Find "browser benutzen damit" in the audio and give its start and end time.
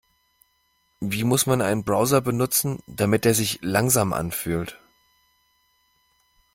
1.83-3.23